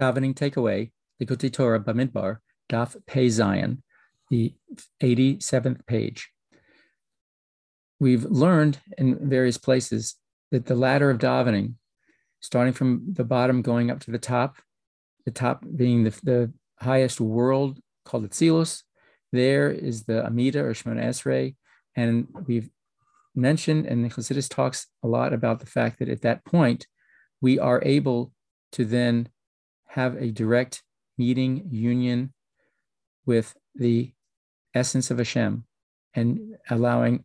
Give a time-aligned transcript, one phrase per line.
[0.00, 2.38] Davening takeaway, Likutei Torah Bamidbar,
[2.70, 3.78] Daf Pei Zayin,
[4.30, 4.54] the
[5.02, 6.30] 87th page.
[8.00, 10.16] We've learned in various places
[10.50, 11.74] that the ladder of davening,
[12.40, 14.56] starting from the bottom going up to the top,
[15.24, 18.82] the top being the, the highest world called Atzilus,
[19.32, 21.56] there is the Amida or Shemona Esrei,
[21.96, 22.70] and we've
[23.34, 26.86] mentioned, and the Chassidus talks a lot about the fact that at that point,
[27.40, 28.32] we are able
[28.72, 29.28] to then
[29.88, 30.82] have a direct
[31.16, 32.32] meeting, union
[33.26, 34.12] with the
[34.74, 35.64] essence of Hashem
[36.14, 37.24] and allowing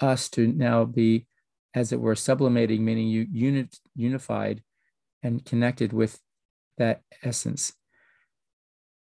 [0.00, 1.26] us to now be,
[1.74, 4.62] as it were, sublimating, meaning you unit, unified
[5.22, 6.20] and connected with
[6.78, 7.72] that essence.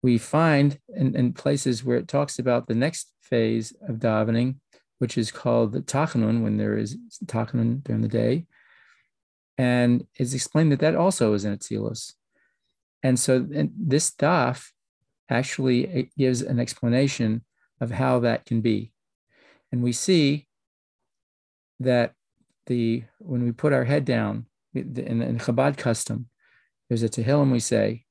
[0.02, 4.57] We find in, in places where it talks about the next phase of davening,
[4.99, 6.96] which is called the tachanun, when there is
[7.27, 8.46] tachanun during the day.
[9.57, 12.15] And it's explained that that also is in Atzilus.
[13.02, 14.66] And so and this daf
[15.29, 17.45] actually gives an explanation
[17.80, 18.93] of how that can be.
[19.71, 20.46] And we see
[21.80, 22.15] that
[22.66, 26.29] the when we put our head down in, in Chabad custom,
[26.88, 28.04] there's a Tehillim we say,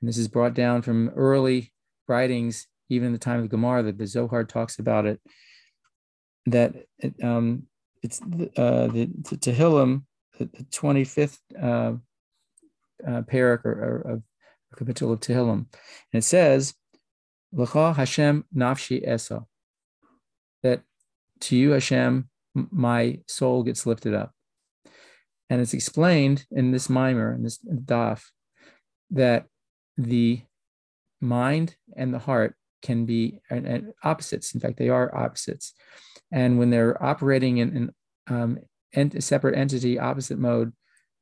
[0.00, 1.72] and this is brought down from early
[2.06, 5.20] writings, even in the time of the Gemara, that the Zohar talks about it.
[6.46, 7.64] That it, um,
[8.02, 10.04] it's uh, the, the Tehillim,
[10.38, 11.96] the 25th uh,
[13.06, 14.22] uh, perek or, or, of
[14.76, 15.66] kapitel of Tehillim.
[16.12, 16.74] And it says,
[17.52, 19.46] L'cha Hashem nafshi esa,
[20.62, 20.82] that
[21.40, 24.32] to you, Hashem, my soul gets lifted up.
[25.50, 28.22] And it's explained in this mimer, in this daf,
[29.10, 29.46] that
[29.96, 30.42] the
[31.20, 33.40] mind and the heart can be
[34.04, 34.54] opposites.
[34.54, 35.72] In fact, they are opposites.
[36.30, 37.94] And when they're operating in, in
[38.28, 38.58] um,
[38.94, 40.72] a separate entity, opposite mode,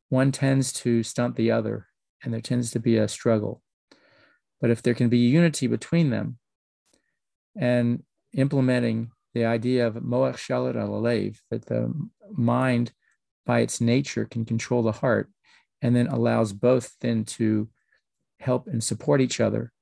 [0.09, 1.87] one tends to stunt the other,
[2.23, 3.62] and there tends to be a struggle.
[4.61, 6.39] But if there can be unity between them
[7.59, 11.93] and implementing the idea of moach shalit al halev, that the
[12.33, 12.93] mind
[13.44, 15.31] by its nature can control the heart
[15.83, 17.69] and then allows both then to
[18.41, 19.73] help and support each other,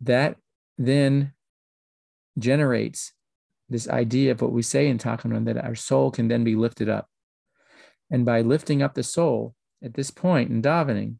[0.00, 0.36] that
[0.76, 1.32] then
[2.38, 3.12] generates
[3.68, 6.88] this idea of what we say in Tachanun that our soul can then be lifted
[6.88, 7.08] up.
[8.10, 11.16] And by lifting up the soul at this point in davening,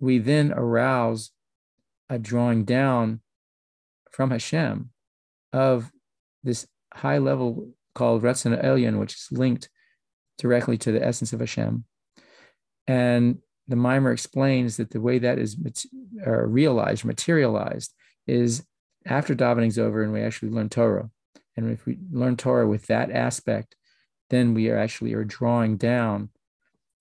[0.00, 1.30] we then arouse
[2.08, 3.20] a drawing down
[4.10, 4.90] from Hashem
[5.52, 5.90] of
[6.42, 9.68] this high level called Ratzon Elyon, which is linked
[10.38, 11.84] directly to the essence of Hashem.
[12.86, 15.56] And the mimer explains that the way that is
[16.26, 17.94] uh, realized, materialized,
[18.26, 18.64] is
[19.06, 21.10] after davening's over and we actually learn Torah.
[21.56, 23.76] And if we learn Torah with that aspect,
[24.32, 26.30] then we are actually are drawing down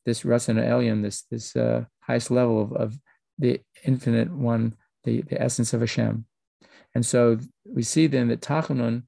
[0.05, 2.99] this Ratzon Elyon, this this uh, highest level of, of
[3.39, 4.75] the infinite one,
[5.05, 6.25] the, the essence of Hashem.
[6.93, 9.03] And so we see then that Tachanun,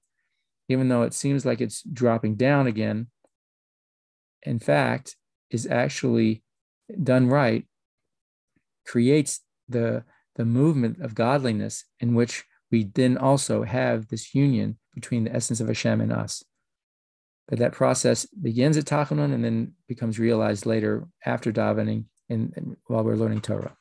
[0.69, 3.07] even though it seems like it's dropping down again,
[4.43, 5.17] in fact,
[5.49, 6.43] is actually
[7.03, 7.65] done right,
[8.87, 10.05] creates the,
[10.35, 15.59] the movement of godliness in which we then also have this union between the essence
[15.59, 16.43] of Hashem and us.
[17.47, 23.03] But that process begins at Tachanun and then becomes realized later after davening and while
[23.03, 23.75] we're learning Torah.